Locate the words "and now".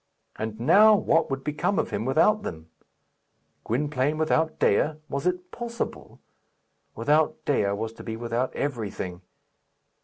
0.35-0.95